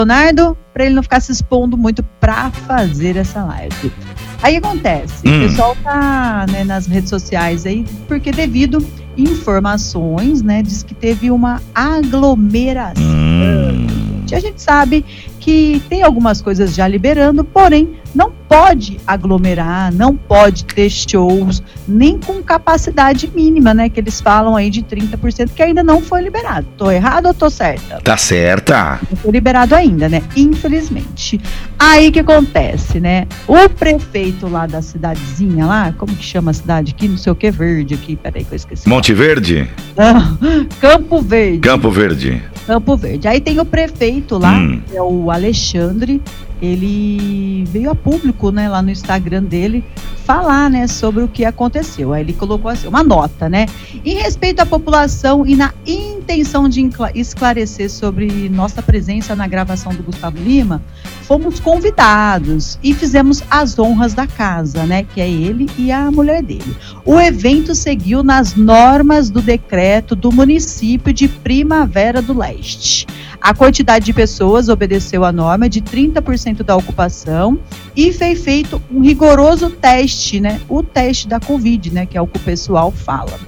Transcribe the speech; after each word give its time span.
Leonardo, 0.00 0.56
para 0.72 0.84
ele 0.84 0.94
não 0.94 1.02
ficar 1.02 1.18
se 1.18 1.32
expondo 1.32 1.76
muito 1.76 2.04
para 2.20 2.52
fazer 2.52 3.16
essa 3.16 3.44
live. 3.44 3.92
Aí 4.40 4.56
acontece, 4.56 5.26
hum. 5.26 5.44
o 5.44 5.48
pessoal 5.48 5.76
tá 5.82 6.46
né, 6.52 6.62
nas 6.62 6.86
redes 6.86 7.10
sociais 7.10 7.66
aí, 7.66 7.84
porque 8.06 8.30
devido 8.30 8.78
informações, 9.16 10.40
né, 10.40 10.62
diz 10.62 10.84
que 10.84 10.94
teve 10.94 11.32
uma 11.32 11.60
aglomeração. 11.74 13.02
Hum. 13.02 13.88
A 14.32 14.38
gente 14.38 14.62
sabe 14.62 15.04
que 15.40 15.82
tem 15.88 16.04
algumas 16.04 16.40
coisas 16.40 16.76
já 16.76 16.86
liberando, 16.86 17.42
porém 17.42 17.97
não 18.14 18.30
pode 18.48 18.98
aglomerar, 19.06 19.92
não 19.92 20.16
pode 20.16 20.64
ter 20.64 20.88
shows, 20.88 21.62
nem 21.86 22.18
com 22.18 22.42
capacidade 22.42 23.30
mínima, 23.34 23.74
né? 23.74 23.88
Que 23.88 24.00
eles 24.00 24.20
falam 24.20 24.56
aí 24.56 24.70
de 24.70 24.82
30%, 24.82 25.50
que 25.54 25.62
ainda 25.62 25.82
não 25.82 26.00
foi 26.00 26.22
liberado. 26.22 26.66
Tô 26.76 26.90
errado 26.90 27.26
ou 27.26 27.34
tô 27.34 27.50
certa? 27.50 28.00
Tá 28.00 28.16
certa. 28.16 28.98
Não 29.10 29.16
foi 29.16 29.30
liberado 29.30 29.74
ainda, 29.74 30.08
né? 30.08 30.22
Infelizmente. 30.36 31.40
Aí 31.78 32.10
que 32.10 32.20
acontece, 32.20 32.98
né? 32.98 33.26
O 33.46 33.68
prefeito 33.68 34.48
lá 34.48 34.66
da 34.66 34.80
cidadezinha 34.80 35.66
lá, 35.66 35.94
como 35.96 36.14
que 36.14 36.24
chama 36.24 36.50
a 36.50 36.54
cidade 36.54 36.94
aqui? 36.96 37.08
Não 37.08 37.18
sei 37.18 37.32
o 37.32 37.36
que, 37.36 37.50
Verde 37.50 37.94
aqui, 37.94 38.16
peraí 38.16 38.44
que 38.44 38.52
eu 38.52 38.56
esqueci. 38.56 38.88
Monte 38.88 39.12
Verde? 39.12 39.68
Campo 40.80 41.20
Verde. 41.20 41.60
Campo 41.60 41.90
Verde. 41.90 42.42
Campo 42.66 42.96
Verde. 42.96 43.28
Aí 43.28 43.40
tem 43.40 43.58
o 43.60 43.64
prefeito 43.64 44.38
lá, 44.38 44.52
hum. 44.52 44.82
que 44.86 44.96
é 44.96 45.02
o 45.02 45.30
Alexandre, 45.30 46.20
ele 46.60 47.64
veio 47.66 47.90
a 47.90 47.94
público, 47.94 48.50
né, 48.50 48.68
lá 48.68 48.82
no 48.82 48.90
Instagram 48.90 49.44
dele, 49.44 49.84
falar, 50.24 50.68
né, 50.68 50.86
sobre 50.86 51.22
o 51.22 51.28
que 51.28 51.44
aconteceu. 51.44 52.12
Aí 52.12 52.22
ele 52.22 52.32
colocou 52.32 52.70
assim, 52.70 52.86
uma 52.86 53.02
nota, 53.02 53.48
né, 53.48 53.66
em 54.04 54.16
respeito 54.16 54.60
à 54.60 54.66
população 54.66 55.46
e 55.46 55.56
na 55.56 55.72
intenção 55.86 56.68
de 56.68 56.88
esclarecer 57.14 57.90
sobre 57.90 58.48
nossa 58.48 58.82
presença 58.82 59.34
na 59.34 59.46
gravação 59.46 59.94
do 59.94 60.02
Gustavo 60.02 60.36
Lima, 60.38 60.82
fomos 61.22 61.60
convidados 61.60 62.78
e 62.82 62.94
fizemos 62.94 63.42
as 63.50 63.78
honras 63.78 64.14
da 64.14 64.26
casa, 64.26 64.84
né, 64.84 65.02
que 65.02 65.20
é 65.20 65.28
ele 65.28 65.68
e 65.78 65.90
a 65.90 66.10
mulher 66.10 66.42
dele. 66.42 66.76
O 67.04 67.18
evento 67.18 67.74
seguiu 67.74 68.22
nas 68.22 68.54
normas 68.54 69.30
do 69.30 69.40
decreto 69.40 70.14
do 70.14 70.30
município 70.30 71.12
de 71.12 71.28
Primavera 71.28 72.20
do 72.20 72.36
Leste. 72.36 73.06
A 73.40 73.54
quantidade 73.54 74.04
de 74.04 74.12
pessoas 74.12 74.68
obedeceu 74.68 75.24
à 75.24 75.32
norma 75.32 75.68
de 75.68 75.80
30% 75.80 76.62
da 76.62 76.76
ocupação 76.76 77.58
e 77.96 78.12
foi 78.12 78.34
feito 78.34 78.82
um 78.90 79.00
rigoroso 79.00 79.70
teste, 79.70 80.40
né? 80.40 80.60
O 80.68 80.82
teste 80.82 81.28
da 81.28 81.38
Covid, 81.38 81.92
né? 81.92 82.06
Que 82.06 82.18
é 82.18 82.20
o 82.20 82.26
que 82.26 82.38
o 82.38 82.40
pessoal 82.40 82.90
fala. 82.90 83.38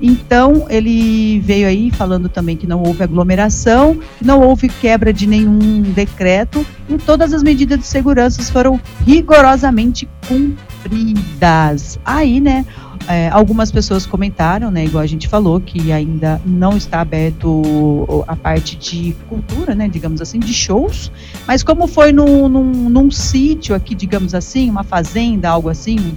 Então, 0.00 0.66
ele 0.68 1.40
veio 1.40 1.66
aí 1.66 1.90
falando 1.90 2.28
também 2.28 2.56
que 2.56 2.66
não 2.66 2.82
houve 2.82 3.02
aglomeração, 3.02 3.98
que 4.18 4.26
não 4.26 4.40
houve 4.42 4.68
quebra 4.68 5.12
de 5.12 5.26
nenhum 5.26 5.80
decreto 5.80 6.66
e 6.88 6.98
todas 6.98 7.32
as 7.32 7.42
medidas 7.42 7.78
de 7.78 7.86
segurança 7.86 8.42
foram 8.52 8.78
rigorosamente 9.06 10.06
cumpridas. 10.28 11.98
Aí, 12.04 12.40
né, 12.40 12.66
é, 13.08 13.28
algumas 13.28 13.70
pessoas 13.70 14.06
comentaram, 14.06 14.70
né, 14.70 14.84
igual 14.84 15.02
a 15.02 15.06
gente 15.06 15.28
falou, 15.28 15.60
que 15.60 15.92
ainda 15.92 16.40
não 16.44 16.76
está 16.76 17.00
aberto 17.00 18.24
a 18.26 18.36
parte 18.36 18.76
de 18.76 19.16
cultura, 19.28 19.74
né, 19.74 19.88
digamos 19.88 20.20
assim, 20.20 20.38
de 20.38 20.52
shows, 20.52 21.10
mas 21.46 21.62
como 21.62 21.86
foi 21.86 22.12
num, 22.12 22.48
num, 22.48 22.88
num 22.88 23.10
sítio 23.10 23.74
aqui, 23.74 23.94
digamos 23.94 24.34
assim, 24.34 24.68
uma 24.68 24.84
fazenda, 24.84 25.48
algo 25.48 25.68
assim, 25.68 26.16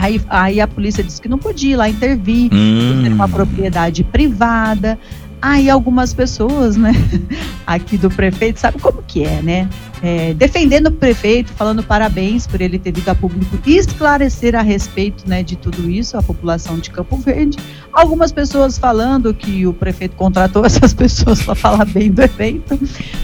Aí, 0.00 0.20
aí, 0.28 0.60
a 0.60 0.68
polícia 0.68 1.02
disse 1.02 1.20
que 1.20 1.28
não 1.28 1.38
podia 1.38 1.72
ir 1.72 1.76
lá 1.76 1.88
intervir, 1.88 2.48
hum. 2.52 3.12
uma 3.12 3.28
propriedade 3.28 4.04
privada. 4.04 4.96
Aí 5.40 5.70
algumas 5.70 6.12
pessoas, 6.12 6.76
né, 6.76 6.92
aqui 7.66 7.96
do 7.96 8.10
prefeito, 8.10 8.58
sabe 8.58 8.78
como 8.80 9.02
que 9.02 9.24
é, 9.24 9.40
né? 9.40 9.68
É, 10.02 10.32
defendendo 10.34 10.86
o 10.86 10.92
prefeito, 10.92 11.52
falando 11.52 11.82
parabéns 11.82 12.46
por 12.46 12.60
ele 12.60 12.78
ter 12.78 12.92
vindo 12.92 13.08
a 13.08 13.14
público 13.14 13.58
esclarecer 13.66 14.54
a 14.54 14.62
respeito 14.62 15.28
né, 15.28 15.42
de 15.42 15.56
tudo 15.56 15.90
isso, 15.90 16.16
a 16.16 16.22
população 16.22 16.78
de 16.78 16.90
Campo 16.90 17.16
Verde. 17.16 17.58
Algumas 17.92 18.30
pessoas 18.30 18.78
falando 18.78 19.34
que 19.34 19.66
o 19.66 19.72
prefeito 19.72 20.14
contratou 20.14 20.64
essas 20.66 20.94
pessoas 20.94 21.42
para 21.42 21.54
falar 21.54 21.84
bem 21.84 22.10
do 22.10 22.22
evento. 22.22 22.78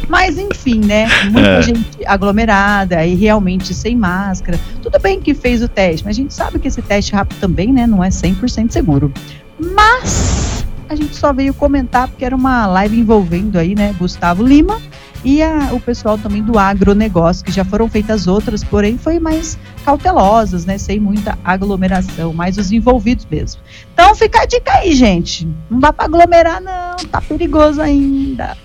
Mas, 0.09 0.37
enfim, 0.37 0.81
né? 0.85 1.07
Muita 1.31 1.49
é. 1.49 1.63
gente 1.63 2.07
aglomerada 2.07 3.07
e 3.07 3.15
realmente 3.15 3.73
sem 3.73 3.97
máscara. 3.97 4.59
Tudo 4.83 4.99
bem 4.99 5.21
que 5.21 5.33
fez 5.33 5.63
o 5.63 5.69
teste, 5.69 6.05
mas 6.05 6.17
a 6.17 6.21
gente 6.21 6.35
sabe 6.35 6.59
que 6.59 6.69
esse 6.69 6.83
teste 6.83 7.13
rápido 7.13 7.39
também 7.39 7.73
né, 7.73 7.87
não 7.87 8.03
é 8.03 8.09
100% 8.09 8.71
seguro. 8.71 9.13
Mas 9.59 10.64
a 10.95 10.97
gente 10.97 11.17
só 11.17 11.33
veio 11.33 11.53
comentar 11.53 12.09
porque 12.09 12.25
era 12.25 12.35
uma 12.35 12.67
live 12.67 12.99
envolvendo 12.99 13.59
aí, 13.59 13.75
né, 13.75 13.93
Gustavo 13.99 14.43
Lima 14.43 14.81
e 15.25 15.43
a, 15.43 15.71
o 15.73 15.81
pessoal 15.81 16.19
também 16.19 16.43
do 16.43 16.59
agronegócio, 16.59 17.45
que 17.45 17.51
já 17.51 17.65
foram 17.65 17.89
feitas 17.89 18.27
outras, 18.27 18.63
porém 18.63 18.97
foi 18.99 19.19
mais 19.19 19.59
cautelosas, 19.85 20.65
né, 20.67 20.79
sem 20.79 21.01
muita 21.01 21.39
aglomeração, 21.43 22.33
mais 22.33 22.59
os 22.59 22.71
envolvidos 22.71 23.27
mesmo. 23.31 23.61
Então 23.93 24.15
fica 24.15 24.43
a 24.43 24.47
dica 24.47 24.73
aí, 24.73 24.95
gente. 24.95 25.49
Não 25.69 25.81
dá 25.81 25.93
para 25.93 26.05
aglomerar 26.05 26.61
não, 26.61 26.97
tá 27.09 27.21
perigoso 27.21 27.81
ainda. 27.81 28.57